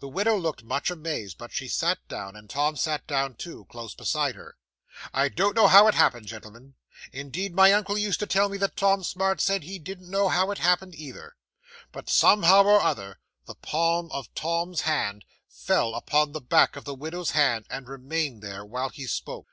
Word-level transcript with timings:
'The 0.00 0.08
widow 0.08 0.36
looked 0.36 0.62
much 0.62 0.90
amazed, 0.90 1.38
but 1.38 1.50
she 1.50 1.66
sat 1.68 1.96
down, 2.06 2.36
and 2.36 2.50
Tom 2.50 2.76
sat 2.76 3.06
down 3.06 3.34
too, 3.34 3.64
close 3.70 3.94
beside 3.94 4.34
her. 4.34 4.58
I 5.10 5.30
don't 5.30 5.56
know 5.56 5.68
how 5.68 5.88
it 5.88 5.94
happened, 5.94 6.26
gentlemen 6.26 6.74
indeed 7.14 7.54
my 7.54 7.72
uncle 7.72 7.96
used 7.96 8.20
to 8.20 8.26
tell 8.26 8.50
me 8.50 8.58
that 8.58 8.76
Tom 8.76 9.02
Smart 9.02 9.40
said 9.40 9.62
he 9.62 9.78
didn't 9.78 10.10
know 10.10 10.28
how 10.28 10.50
it 10.50 10.58
happened 10.58 10.94
either 10.94 11.34
but 11.92 12.10
somehow 12.10 12.62
or 12.64 12.82
other 12.82 13.20
the 13.46 13.54
palm 13.54 14.10
of 14.12 14.34
Tom's 14.34 14.82
hand 14.82 15.24
fell 15.48 15.94
upon 15.94 16.32
the 16.32 16.42
back 16.42 16.76
of 16.76 16.84
the 16.84 16.92
widow's 16.94 17.30
hand, 17.30 17.64
and 17.70 17.88
remained 17.88 18.42
there 18.42 18.66
while 18.66 18.90
he 18.90 19.06
spoke. 19.06 19.46